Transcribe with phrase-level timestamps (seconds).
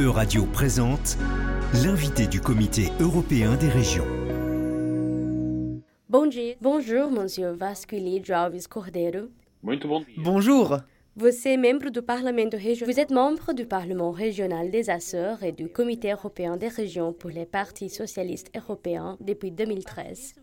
[0.00, 1.18] Euradio présente
[1.84, 4.06] l'invité du Comité européen des régions.
[6.08, 9.26] Bonjour, monsieur Vasculi Dravis Cordeiro.
[10.16, 10.78] Bonjour.
[11.16, 12.48] Vous êtes membre du Parlement
[12.86, 17.28] Vous êtes membre du Parlement régional des Açores et du Comité européen des régions pour
[17.28, 20.34] les partis socialistes européens depuis 2013.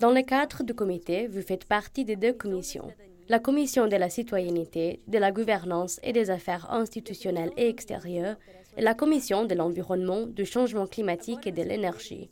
[0.00, 2.90] Dans le cadre du comité, vous faites partie de deux commissions.
[3.28, 8.36] La commission de la citoyenneté, de la gouvernance et des affaires institutionnelles et extérieures
[8.76, 12.30] et la commission de l'environnement, du changement climatique et de l'énergie.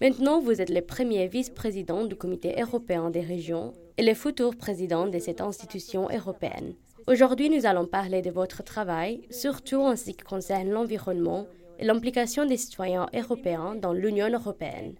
[0.00, 5.06] Maintenant, vous êtes le premier vice-président du comité européen des régions et le futur président
[5.06, 6.74] de cette institution européenne.
[7.06, 11.46] Aujourd'hui, nous allons parler de votre travail, surtout en ce qui concerne l'environnement
[11.78, 14.94] et l'implication des citoyens européens dans l'Union européenne.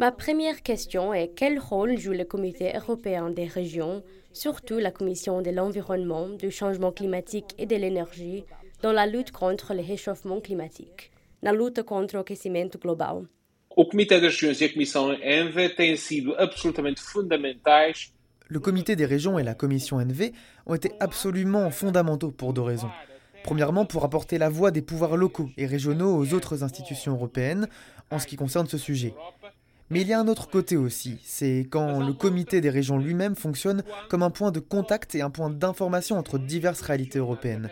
[0.00, 5.42] Ma première question est quel rôle joue le Comité européen des régions, surtout la Commission
[5.42, 8.44] de l'environnement, du changement climatique et de l'énergie,
[8.84, 11.10] dans la lutte contre le réchauffement climatique,
[11.42, 13.26] la lutte contre le aquecimento global?
[13.70, 18.12] O Comitê das Regiões e a Comissão ENVE têm sido absolutamente fundamentais.
[18.46, 20.32] Le Comité des régions et la Commission ENVE
[20.66, 22.90] ont été absolument fondamentaux pour deux raisons.
[23.42, 27.68] Premièrement, pour apporter la voix des pouvoirs locaux et régionaux aux autres institutions européennes
[28.10, 29.14] en ce qui concerne ce sujet.
[29.88, 33.34] Mais il y a un autre côté aussi, c'est quand le comité des régions lui-même
[33.34, 37.70] fonctionne comme un point de contact et un point d'information entre diverses réalités européennes.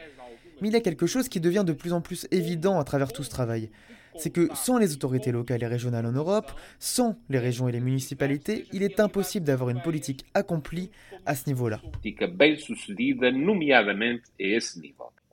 [0.62, 3.12] Mais il y a quelque chose qui devient de plus en plus évident à travers
[3.12, 3.68] tout ce travail.
[4.14, 7.80] C'est que sans les autorités locales et régionales en Europe, sans les régions et les
[7.80, 10.90] municipalités, il est impossible d'avoir une politique accomplie
[11.26, 11.80] à ce niveau-là.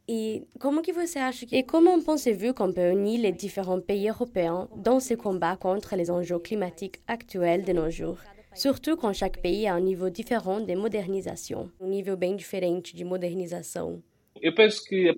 [0.08, 0.81] Et comment,
[1.52, 6.09] et comment pensez-vous qu'on peut unir les différents pays européens dans ce combat contre les
[6.09, 8.17] enjeux climatiques actuels de nos jours?
[8.55, 13.03] Surtout quand chaque pays a un niveau différent de modernisation, un niveau bien différent de
[13.03, 14.02] modernisation.
[14.43, 15.13] Je pense que.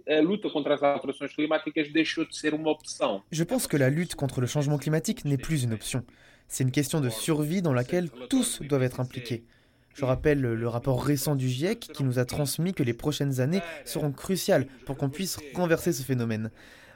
[3.31, 6.03] Je pense que la lutte contre le changement climatique n'est plus une option.
[6.47, 9.43] C'est une question de survie dans laquelle tous doivent être impliqués.
[9.93, 13.61] Je rappelle le rapport récent du GIEC qui nous a transmis que les prochaines années
[13.85, 16.49] seront cruciales pour qu'on puisse renverser ce phénomène.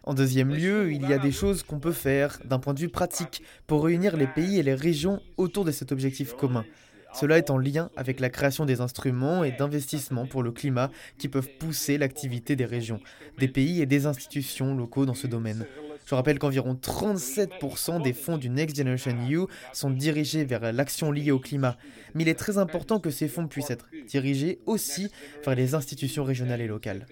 [0.03, 2.89] En deuxième lieu, il y a des choses qu'on peut faire d'un point de vue
[2.89, 6.67] pratique pour réunir les pays et les régions autour de cet objectif commun.
[7.15, 11.29] Cela est en lien avec la création des instruments et d'investissements pour le climat qui
[11.29, 12.99] peuvent pousser l'activité des régions,
[13.39, 15.65] des pays et des institutions locaux dans ce domaine.
[16.05, 21.31] Je rappelle qu'environ 37% des fonds du Next Generation EU sont dirigés vers l'action liée
[21.31, 21.77] au climat.
[22.13, 25.09] Mais il est très important que ces fonds puissent être dirigés aussi
[25.43, 27.07] vers les institutions régionales et locales.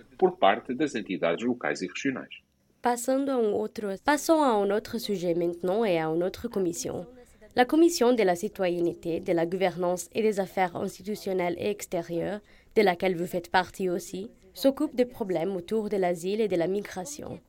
[2.81, 7.07] Passons à un autre, passons à un autre sujet maintenant et à une autre commission.
[7.55, 12.39] La Commission de la citoyenneté, de la gouvernance et des affaires institutionnelles et extérieures,
[12.75, 16.65] de laquelle vous faites partie aussi, s'occupe des problèmes autour de l'asile et de la
[16.65, 17.39] migration.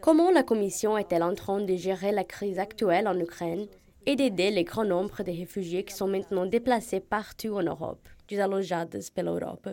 [0.00, 3.66] Comment la Commission est-elle en train de gérer la crise actuelle en Ukraine
[4.06, 9.10] et d'aider le grand nombre de réfugiés qui sont maintenant déplacés partout en Europe, desalojados
[9.10, 9.72] pela Europa?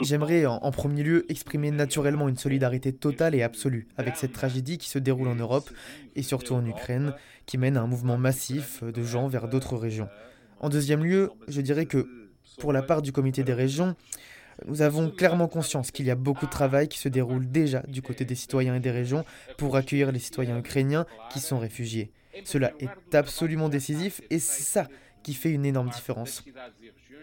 [0.00, 4.88] J'aimerais en, premier lieu exprimer naturellement une solidarité totale et absolue avec cette tragédie qui
[4.88, 5.68] se déroule en Europe
[6.16, 7.14] et surtout en Ukraine,
[7.44, 10.08] qui mène à un mouvement massif de gens vers d'autres régions.
[10.60, 12.08] En deuxième lieu, je dirais que
[12.58, 13.94] pour la part du comité des régions,
[14.66, 18.00] nous avons clairement conscience qu'il y a beaucoup de travail qui se déroule déjà du
[18.00, 19.26] côté des citoyens et des régions
[19.58, 22.12] pour accueillir les citoyens ukrainiens qui sont réfugiés.
[22.44, 24.88] Cela est absolument décisif et c'est ça
[25.28, 26.42] qui fait une énorme différence.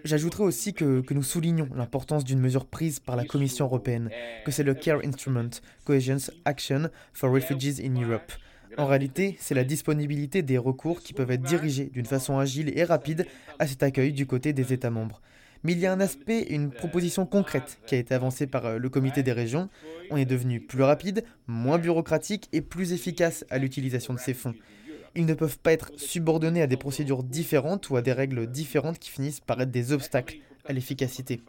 [0.04, 4.12] J'ajouterai aussi que, nous soulignons l'importance d'une mesure prise par la Commission européenne,
[4.46, 5.50] que c'est le CARE Instrument,
[5.86, 8.32] Cohesion Action for Refugees in Europe.
[8.78, 12.84] En réalité, c'est la disponibilité des recours qui peuvent être dirigés d'une façon agile et
[12.84, 13.26] rapide
[13.58, 15.20] à cet accueil du côté des États membres.
[15.64, 18.78] Mais il y a un aspect, une proposition concrète qui a été avancée par euh,
[18.78, 19.68] le comité des régions.
[20.12, 24.54] On est devenu plus rapide, moins bureaucratique et plus efficace à l'utilisation de ces fonds.
[25.16, 29.00] Ils ne peuvent pas être subordonnés à des procédures différentes ou à des règles différentes
[29.00, 31.42] qui finissent par être des obstacles à l'efficacité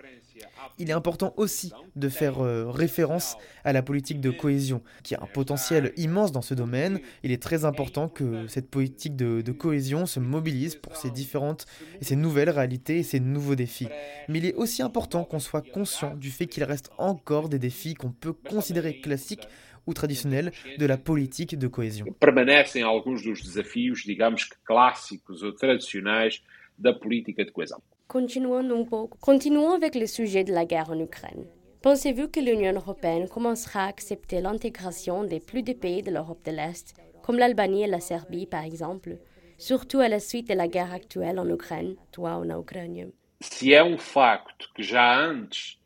[0.79, 5.23] il est important aussi de faire euh, référence à la politique de cohésion, qui a
[5.23, 7.01] un potentiel immense dans ce domaine.
[7.23, 11.67] Il est très important que cette politique de, de cohésion se mobilise pour ces différentes
[12.01, 13.89] et ces nouvelles réalités et ces nouveaux défis.
[14.29, 17.95] Mais il est aussi important qu'on soit conscient du fait qu'il reste encore des défis
[17.95, 19.49] qu'on peut considérer classiques
[19.87, 22.07] ou traditionnels de la politique de cohésion.
[22.19, 26.43] Permanecem alguns dos desafios, digamos que clássicos ou tradicionais
[26.79, 27.81] da política de coesão.
[28.09, 31.47] Continuons avec le sujet de la guerre en Ukraine.
[31.83, 36.51] Pensez-vous que l'Union européenne commencera à accepter l'intégration des plus des pays de l'Europe de
[36.51, 39.19] l'Est, comme l'Albanie et la Serbie par exemple,
[39.59, 43.13] surtout à la suite de la guerre actuelle en Ukraine, toi en Ukraine?
[43.41, 45.79] Se é um facto que já antes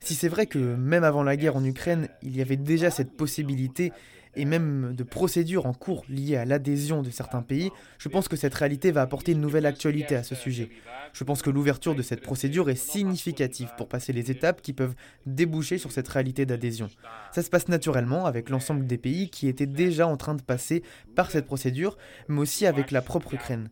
[0.00, 3.16] Si c'est vrai que même avant la guerre en Ukraine, il y avait déjà cette
[3.16, 3.92] possibilité
[4.36, 8.36] et même de procédures en cours liées à l'adhésion de certains pays, je pense que
[8.36, 10.68] cette réalité va apporter une nouvelle actualité à ce sujet.
[11.14, 14.94] Je pense que l'ouverture de cette procédure est significative pour passer les étapes qui peuvent
[15.24, 16.90] déboucher sur cette réalité d'adhésion.
[17.32, 20.82] Ça se passe naturellement avec l'ensemble des pays qui étaient déjà en train de passer
[21.14, 21.96] par cette procédure,
[22.28, 23.70] mais aussi avec la propre Ukraine.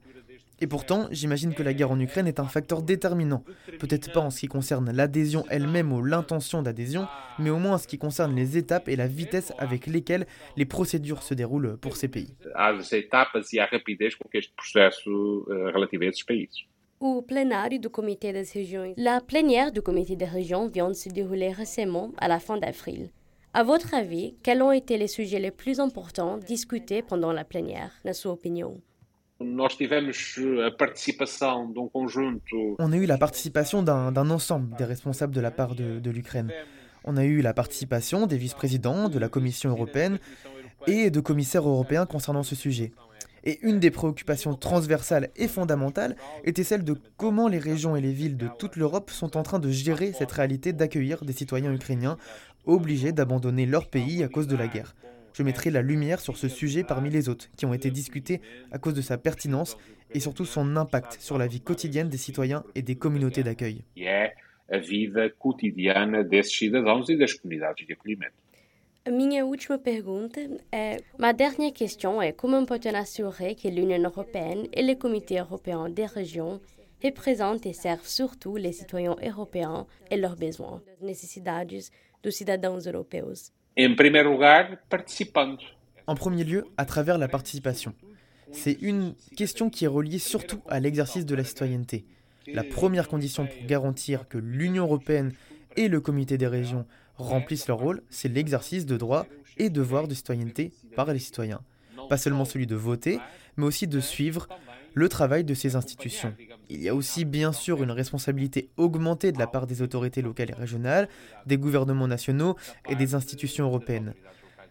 [0.64, 3.44] Et pourtant, j'imagine que la guerre en Ukraine est un facteur déterminant,
[3.81, 7.06] peut-être pas en ce qui concerne l'adhésion elle-même ou l'intention d'adhésion,
[7.38, 10.26] mais au moins en ce qui concerne les étapes et la vitesse avec lesquelles
[10.56, 12.34] les procédures se déroulent pour ces pays.
[17.00, 21.11] Au plénaire du comité des régions, la plénière du comité des régions vient de se
[21.11, 23.11] dérouler récemment à la fin d'avril.
[23.52, 27.93] À votre avis, quels ont été les sujets les plus importants discutés pendant la plénière,
[28.06, 28.81] dans sua opinion?
[32.79, 36.50] On a eu la participation d'un ensemble des responsables de la part de, l'Ukraine.
[37.05, 40.19] On a eu la participation des vice-présidents de la Commission européenne
[40.87, 42.93] et de commissaires européens concernant ce sujet.
[43.46, 48.12] Et une des préoccupations transversales et fondamentales était celle de comment les régions et les
[48.12, 52.17] villes de toute l'Europe sont en train de gérer cette réalité d'accueillir des citoyens ukrainiens
[52.64, 54.94] obligés d'abandonner leur pays à cause de la guerre
[55.34, 58.40] je mettrai la lumière sur ce sujet parmi les autres qui ont été discutés
[58.70, 59.76] à cause de sa pertinence
[60.12, 63.84] et surtout son impact sur la vie quotidienne des citoyens et des communautés d'accueil.
[71.19, 76.06] Ma dernière question est comment peut-on assurer que l'Union européenne et le Comité européen des
[76.06, 76.60] régions
[77.02, 81.50] représentent et servent surtout les citoyens européens et leurs besoins, les nécessités
[82.22, 83.34] des citoyens européens?
[86.06, 87.94] En premier lieu, à travers la participation.
[88.53, 92.05] C'est une question qui est reliée surtout à l'exercice de la citoyenneté.
[92.47, 95.32] La première condition pour garantir que l'Union européenne
[95.76, 96.87] et le comité des régions
[97.17, 99.26] remplissent leur rôle, c'est l'exercice de droits
[99.56, 101.62] et devoirs de citoyenneté par les citoyens.
[102.09, 103.19] Pas seulement celui de voter,
[103.56, 104.47] mais aussi de suivre
[104.94, 106.35] le travail de ces institutions.
[106.70, 110.50] Il y a aussi bien sûr une responsabilité augmentée de la part des autorités locales
[110.50, 111.08] et régionales,
[111.46, 112.56] des gouvernements nationaux
[112.88, 114.14] et des institutions européennes.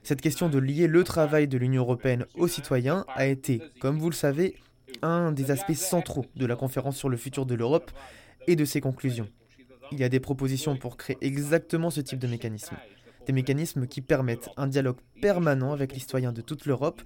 [0.01, 4.09] Cette question de lier le travail de l'Union européenne aux citoyens a été, comme vous
[4.09, 4.55] le savez,
[5.01, 7.91] un des aspects centraux de la conférence sur le futur de l'Europe
[8.47, 9.27] et de ses conclusions.
[9.91, 12.75] Il y a des propositions pour créer exactement ce type de mécanisme
[13.25, 17.01] des mécanismes qui permettent un dialogue permanent avec les citoyens de toute l'Europe,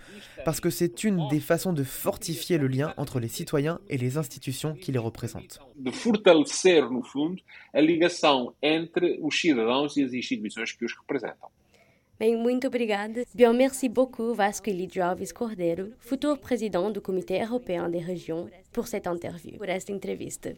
[0.45, 4.17] parce que c'est une des façons de fortifier le lien entre les citoyens et les
[4.17, 5.59] institutions qui les représentent.
[5.75, 7.41] De fortalecer, no fundo,
[7.73, 11.49] a ligação entre os cidadãos e as instituições que os representam.
[12.19, 13.23] Bem, muito obrigada.
[13.35, 19.05] Bien, merci beaucoup, Vasco Ilidjovis Cordeiro, futur président du Comité européen des régions, pour cette
[19.05, 20.49] interview, pour cette entrevista.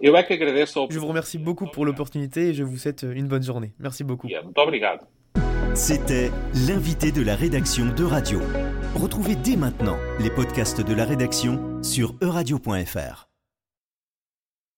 [0.00, 3.72] Je vous remercie beaucoup pour l'opportunité et je vous souhaite une bonne journée.
[3.78, 4.28] Merci beaucoup.
[5.74, 6.30] C'était
[6.66, 8.40] l'invité de la rédaction de Radio.
[8.94, 13.27] Retrouvez dès maintenant les podcasts de la rédaction sur euradio.fr.